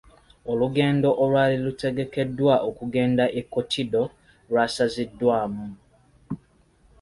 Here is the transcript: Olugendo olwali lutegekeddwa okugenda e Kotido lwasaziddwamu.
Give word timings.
Olugendo 0.51 1.09
olwali 1.23 1.57
lutegekeddwa 1.65 2.55
okugenda 2.69 3.25
e 3.39 3.41
Kotido 3.53 4.03
lwasaziddwamu. 4.49 5.65